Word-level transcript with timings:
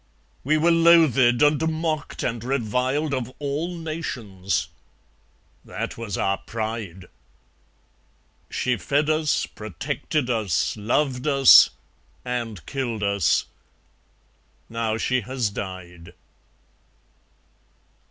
We 0.43 0.57
were 0.57 0.71
loathed 0.71 1.43
and 1.43 1.69
mocked 1.71 2.23
and 2.23 2.43
reviled 2.43 3.13
of 3.13 3.31
all 3.37 3.77
nations; 3.77 4.69
that 5.63 5.95
was 5.95 6.17
our 6.17 6.39
pride. 6.39 7.05
She 8.49 8.77
fed 8.77 9.11
us, 9.11 9.45
protected 9.45 10.27
us, 10.27 10.75
loved 10.75 11.27
us, 11.27 11.69
and 12.25 12.65
killed 12.65 13.03
us; 13.03 13.45
now 14.69 14.97
She 14.97 15.21
has 15.21 15.51
died. 15.51 16.13